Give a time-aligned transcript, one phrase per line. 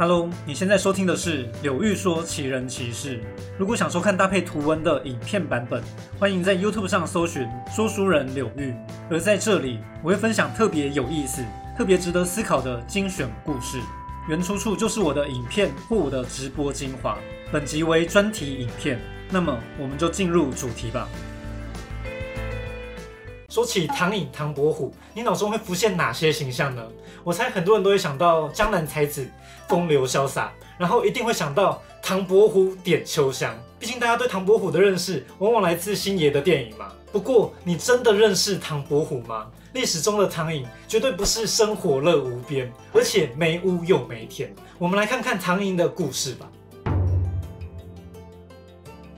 [0.00, 3.20] Hello，你现在收听的是柳玉说奇人奇事。
[3.58, 5.82] 如果想收看搭配图文的影片版本，
[6.18, 8.74] 欢迎在 YouTube 上搜寻说书人柳玉。
[9.10, 11.44] 而在这里，我会分享特别有意思、
[11.76, 13.78] 特别值得思考的精选故事，
[14.26, 17.18] 原出处就是我的影片或我的直播精华。
[17.52, 21.06] 本集为专题影片，那么我们就进入主题吧。
[23.50, 26.86] 说起唐寅、唐伯虎，你脑中会浮现哪些形象呢？
[27.24, 29.28] 我猜很多人都会想到江南才子，
[29.68, 33.52] 风流潇洒，然后一定会想到唐伯虎点秋香。
[33.76, 36.92] 毕竟大家对唐伯虎的认识，往往来自星爷的电影嘛。
[37.10, 39.48] 不过，你真的认识唐伯虎吗？
[39.72, 44.54] 历史中的唐寅绝对不是生活乐无边，而且没屋又没田。
[44.78, 46.48] 我们来看看唐寅的故事吧。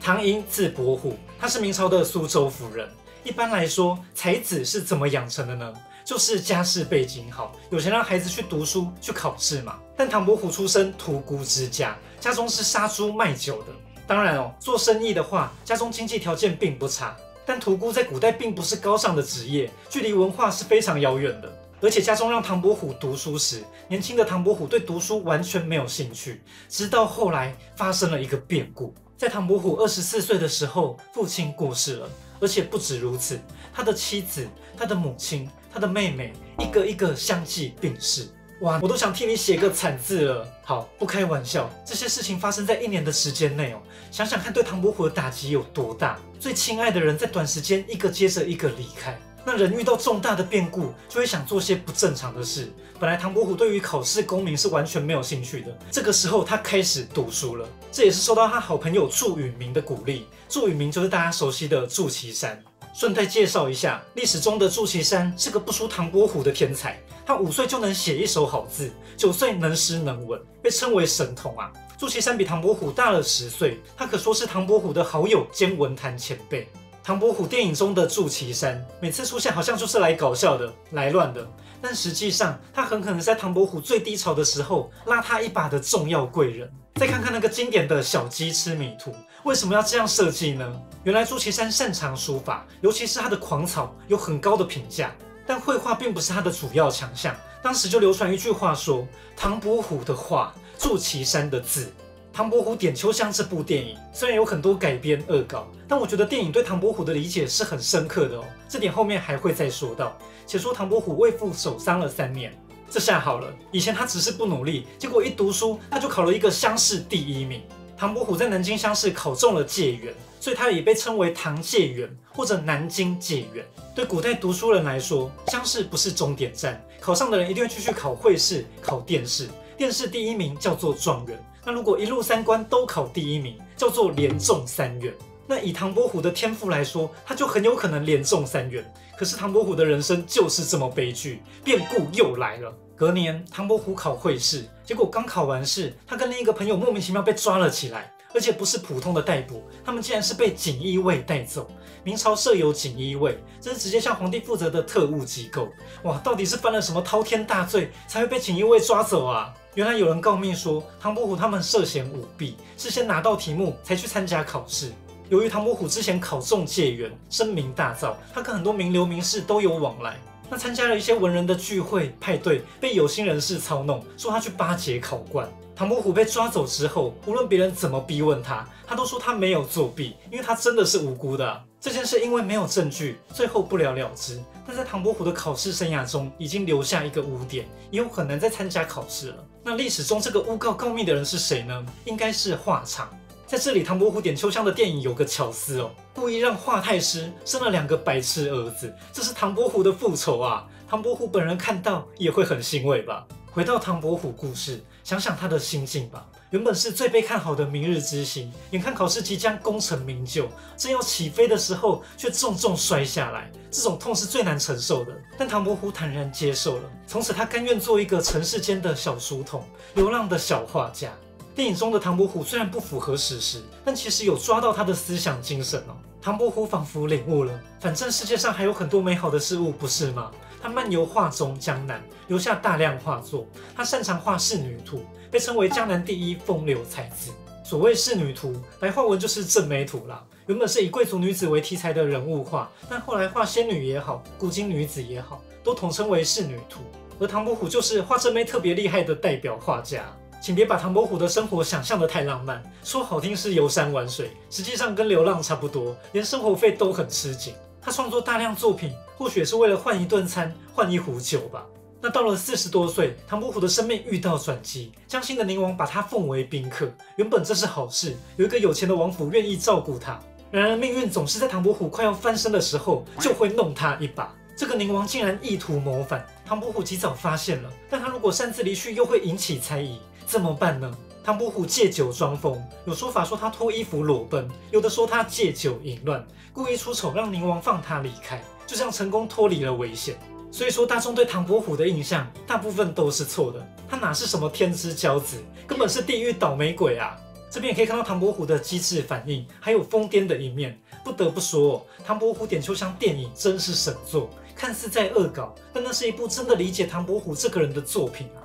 [0.01, 2.89] 唐寅字伯虎，他是明朝的苏州府人。
[3.25, 5.73] 一般来说，才子是怎么养成的呢？
[6.05, 9.79] 就是家世背景好，有钱让孩子去读书、去考试嘛。
[9.97, 13.69] 但唐伯虎出身屠沽之家，家中是杀猪卖酒的。
[14.07, 17.17] 当然哦，做生意的话，家中经济条件并不差。
[17.47, 21.53] 但屠沽在古代并不是高尚的职业，距离文化是非常遥远的。
[21.81, 26.43] 而且家中让唐伯虎读书时，年轻的唐伯虎对读书完全没有兴趣。
[26.69, 32.11] 直到后来发生了一个变故，在唐伯虎二十四岁的时候，父亲过世了。
[32.41, 33.39] 而且不止如此，
[33.73, 38.27] 他的妻子、他的母亲、他的妹妹，一个一个相继病逝。
[38.63, 40.49] 哇，我都想替你写个惨字了。
[40.65, 43.81] 好，不开玩笑，这些事情发生在一年的时间内哦。
[44.11, 46.19] 想想看，对唐伯虎的打击有多大？
[46.41, 49.17] 最亲爱的人在短时间一个接着一个离开。
[49.45, 52.73] 那人遇到重大的变故，就会想做些不正常的事。
[53.01, 57.69] 本来唐伯虎对于考试功名是完全没有兴趣的，这个时候他开始读书了。
[57.91, 60.27] 这也是受到他好朋友祝允明的鼓励。
[60.49, 62.63] 祝允明就是大家熟悉的祝岐山。
[62.95, 67.01] 顺带介绍一下，历史中的祝岐山是个不输唐伯虎的天才。
[67.25, 71.73] 他五岁就能写一手好字，九岁能诗能文，被称为神童啊。
[71.99, 76.69] 祝岐山比唐伯虎大了十岁，他可说是唐伯虎的好友兼文坛前辈。
[77.05, 81.45] 唐伯虎电影中的祝岐山，每次出现好像就是来搞笑的、来乱的，
[81.81, 86.71] 但实际上他很可能在唐伯虎最低潮的时候拉他一把的重要贵人。
[86.95, 89.13] 再看看那个经典的小鸡吃米图，
[89.43, 90.81] 为什么要这样设计呢？
[91.03, 95.13] 原来祝岐山擅长书法，尤其是他的狂草有很高的评价，
[95.45, 97.35] 但绘画并不是他的主要强项。
[97.61, 99.05] 当时就流传一句话说
[99.37, 101.87] ：“唐伯虎的画，祝岐山的字。”
[102.33, 108.45] 《唐伯虎点秋香》这部电影虽然有很多改编恶搞，但我觉得电影对唐伯虎的理解是很深刻的哦。
[108.67, 110.17] 这点后面还会再说到。
[110.47, 112.59] 且说唐伯虎为父守丧了三年，
[112.91, 117.61] 这下好了，以前他只是不努力，结果一读书他就考了一个乡试第一名。
[117.99, 123.63] 唐伯虎在南京乡试考中了解元，所以他也被称为唐解元或者南京解元。
[123.95, 129.49] 对古代读书人来说，乡试不是终点站，考上的人一定会继续考会试、考殿试，
[129.83, 131.45] 殿试第一名叫做状元。
[131.65, 135.13] 那如果一路三关都考第一名，叫做连中三元。
[135.45, 138.89] 那以唐伯虎的天赋来说，他就很有可能连中三元。
[139.19, 142.73] 可是唐伯虎的人生就是这么悲剧，变故又来了。
[142.95, 151.69] 隔年，唐伯虎考会试，结果刚考完试，他跟另一个朋友莫名其妙被抓了起来，而且不是普通的逮捕，他们竟然是被锦衣卫带走。
[152.05, 155.69] 明朝设有锦衣卫，这是直接向皇帝负责的特务机构。
[156.05, 159.53] 哇，到底是犯了什么滔天大罪，才会被锦衣卫抓走啊？
[159.75, 164.93] 原来有人告密说，唐伯虎他们涉嫌舞弊，是先拿到题目才去参加考试。
[165.31, 170.19] 由于唐伯虎之前考中解元，声名大噪，他跟很多名流名士都有往来。
[170.51, 175.51] 那参加了一些文人的聚会派对，被有心人士操弄，说他去巴结考官。
[175.75, 181.65] 唐伯虎被抓走之后，无论别人怎么逼问他，他都说他没有作弊，因为他真的是无辜的。
[181.83, 184.41] 这件事因为没有证据，最后不了了之。
[184.65, 189.45] 但在唐伯虎的考试生涯中，已经留下一个污点，以后很难再参加考试了。
[189.65, 191.85] 那历史中这个诬告告密的人是谁呢？
[192.05, 193.11] 应该是华畅。
[193.49, 200.65] 在这里，唐伯虎点秋香的电影有个巧思哦，故意让华太师生了两个白痴儿子，这是唐伯虎的复仇啊！
[200.89, 203.27] 唐伯虎本人看到也会很欣慰吧？
[203.51, 206.25] 回到唐伯虎故事，想想他的心境吧。
[206.53, 210.47] 原本是最被看好的明日之星，眼看考试即将功成名就，
[210.77, 215.19] 正要起飞的时候，却重重摔下来，这种痛是最难承受的。
[215.39, 219.65] 但唐伯虎坦然接受了，从此他甘愿做一个尘世间的小书童，
[219.95, 221.11] 流浪的小画家。
[221.55, 225.97] 电影中的唐伯虎虽然不符合史实，但其实有抓到他的思想精神哦。
[226.21, 230.31] 唐伯虎仿佛领悟了，反正世界上还有很多美好的事物，不是吗？
[230.63, 233.47] 他漫游画中江南，留下大量画作。
[233.75, 237.33] 他擅长画仕女图，被称为江南第一风流才子。
[237.65, 240.25] 所谓仕女图，白话文就是正美图啦。
[240.47, 246.81] 原本是以贵族女子为题材的人物画，但后来画仙女也好，古今女子也好，都统称为仕女图。
[247.19, 250.05] 而唐伯虎就是画正美特别厉害的代表画家。
[250.41, 257.55] 请别把唐伯虎的生活想象的太浪漫，说好听是游山玩水，实际上跟流浪差不多，连生活费都很吃紧。
[257.85, 261.67] 他创作大量作品，或许也是为了换一顿餐，换一壶酒吧。
[262.01, 266.89] 那到了四十多岁，唐伯虎的生命遇到转机，江心的宁王把他奉为宾客。
[267.17, 270.19] 原本这是好事，有一个有钱的王府愿意照顾他。
[270.51, 274.35] 然而命运总是在唐伯虎快要翻身的时候，就会弄他一把。
[274.57, 277.71] 这个宁王竟然意图谋反，唐伯虎及早发现了。
[277.89, 280.93] 但他如果擅自离去，又会引起猜疑，怎么办呢？
[281.25, 290.19] 唐伯虎借酒装疯，有说法说他脱衣服裸奔，有的说他借酒淫乱，故意出丑让宁王放他离开，就这样成功脱离了危险。
[290.51, 297.17] 所以说大众对唐伯虎的印象大部分都是错的，他哪是什么天之骄子，根本是地狱倒霉鬼啊！
[297.49, 300.77] 这边也可以看到唐伯虎的机智反应，还有疯癫的一面。
[301.05, 304.29] 不得不说，唐伯虎点秋香电影真是神作。
[304.57, 308.42] 看似在恶搞，但那是一部真的理解唐伯虎这个人的作品啊。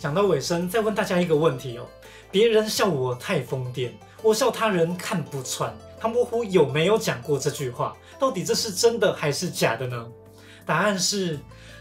[0.00, 1.86] 讲到尾声，再问大家一个问题哦：
[2.30, 3.90] 别人笑我太疯癫，
[4.22, 5.70] 我笑他人看不穿。
[6.00, 7.94] 唐伯虎有没有讲过这句话？
[8.18, 10.06] 到底这是真的还是假的呢？
[10.64, 11.38] 答案是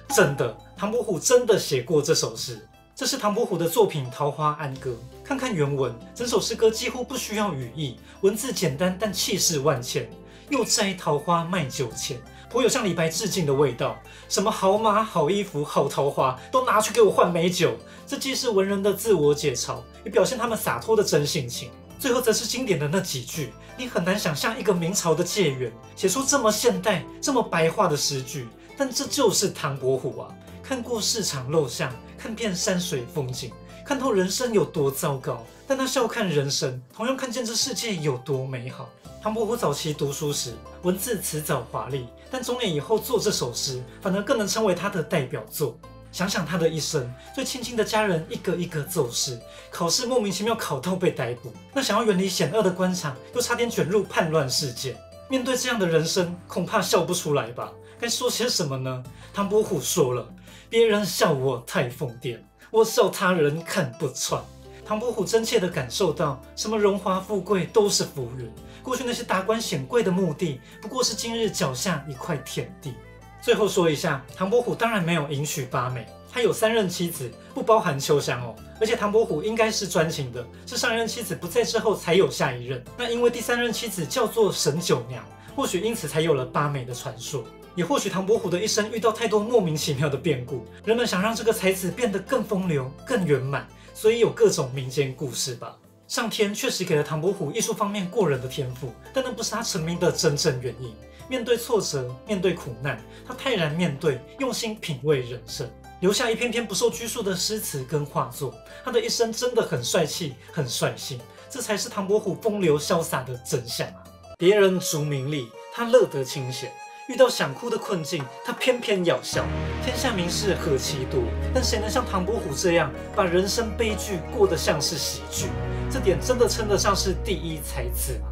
[0.09, 0.53] 真的。
[0.75, 2.59] 唐伯虎真的写过这首诗。
[2.93, 4.91] 这是唐伯虎的作品《桃花庵歌》，
[5.25, 10.09] 看看原文，整首诗歌几乎不需要语义，文字简单但气势万千。
[10.49, 13.97] 又摘桃花卖酒钱，颇有向李白致敬的味道。
[14.27, 17.73] 什么好马、好衣服、好桃花，都拿去给我换美酒。
[18.07, 21.69] 这既是文人的自我解嘲，也表现他们洒脱的真性情。
[21.99, 28.47] 最后则是经典的那几句，你很难想象一个明朝的解元写出这么现代、这么白话的诗句，
[28.77, 30.27] 但这就是唐伯虎啊！
[30.63, 31.91] 看过市场陋巷。
[32.21, 33.49] 看遍山水风景，
[33.85, 38.87] 看透人生有多糟糕，但他笑看人生，同样看见这世界有多美好。
[39.21, 40.53] 唐伯虎早期读书时，
[40.83, 45.77] 文字辞藻华丽，但中年以后做这首诗，反而更能成为他的代表作。
[46.11, 49.39] 想想他的一生，最亲近的家人一个一个走失，
[49.71, 54.95] 考试莫名其妙考到被逮捕，那想要远离险恶的官场，又差点卷入叛乱事件。
[55.29, 57.71] 面对这样的人生，恐怕笑不出来吧？
[57.99, 59.03] 该说些什么呢？
[59.33, 60.27] 唐伯虎说了。
[60.69, 62.37] 别人笑我太疯癫，
[62.71, 64.41] 我笑他人看不穿。
[64.85, 68.51] 唐伯虎真切地感受到，什么荣华富贵都是浮云，
[68.81, 72.93] 过去那些达官显贵的目的，不过是今日脚下一块田地。
[73.41, 78.55] 最后说一下，唐伯虎当然没有迎娶八美，他有三任妻子，不包含秋香哦。
[78.79, 82.83] 而且唐伯虎应该是专情的，是上一任妻子不在之后才有下一任。
[82.97, 85.23] 那因为第三任妻子叫做沈九娘，
[85.55, 87.43] 或许因此才有了八美的传说。
[87.79, 95.77] 也或许唐伯虎的一生遇到太多莫名其妙的变故，人们想让这个才子变得更风流、更圆满，所以有各种民间故事吧。
[96.05, 100.93] 上天确实给了唐伯虎艺术方面过人的天赋，但那不是他成名的真正原因。
[101.29, 105.65] 面对挫折，面对苦难，他泰然面对，用心品味人生，
[106.01, 108.53] 留下一篇篇不受拘束的诗词跟画作。
[108.83, 111.17] 他的一生真的很帅气、很率性，
[111.49, 114.03] 这才是唐伯虎风流潇洒的真相啊！
[114.37, 116.69] 别人逐名利，他乐得清闲。
[117.09, 119.43] 遇到想哭的困境，他偏偏要笑。
[119.83, 125.47] 天下名士何其多，但谁能像唐伯虎这样把人生悲剧过得像是喜剧？
[125.89, 128.27] 这点真的称得上是第一才子吗？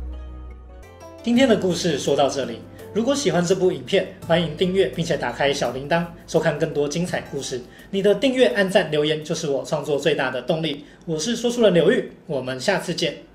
[1.24, 2.62] 今天的故事说到这里，
[2.94, 7.60] 如果喜欢这部影片，欢迎订阅并且打开小铃铛，收看更多精彩故事。
[7.90, 10.86] 你的订阅、按赞、留言就是我创作最大的动力。
[11.08, 13.27] 我是说书人刘玉，我们下次见。